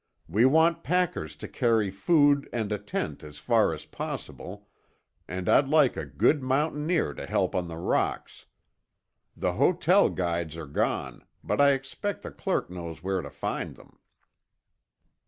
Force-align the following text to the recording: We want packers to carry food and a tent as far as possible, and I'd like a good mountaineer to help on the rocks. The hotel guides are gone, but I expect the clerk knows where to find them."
We 0.27 0.45
want 0.45 0.81
packers 0.83 1.35
to 1.35 1.47
carry 1.47 1.91
food 1.91 2.49
and 2.51 2.71
a 2.71 2.79
tent 2.79 3.23
as 3.23 3.37
far 3.37 3.71
as 3.71 3.85
possible, 3.85 4.67
and 5.27 5.47
I'd 5.47 5.67
like 5.67 5.95
a 5.95 6.07
good 6.07 6.41
mountaineer 6.41 7.13
to 7.13 7.27
help 7.27 7.53
on 7.53 7.67
the 7.67 7.77
rocks. 7.77 8.47
The 9.37 9.53
hotel 9.53 10.09
guides 10.09 10.57
are 10.57 10.65
gone, 10.65 11.23
but 11.43 11.61
I 11.61 11.73
expect 11.73 12.23
the 12.23 12.31
clerk 12.31 12.67
knows 12.71 13.03
where 13.03 13.21
to 13.21 13.29
find 13.29 13.75
them." 13.75 13.99